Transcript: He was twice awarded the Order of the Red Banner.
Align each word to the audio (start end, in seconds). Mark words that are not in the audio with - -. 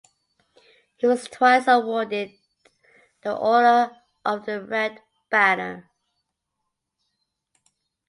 He 0.97 1.05
was 1.05 1.25
twice 1.25 1.67
awarded 1.67 2.31
the 3.21 3.35
Order 3.37 3.95
of 4.25 4.47
the 4.47 4.59
Red 4.65 4.99
Banner. 5.29 5.91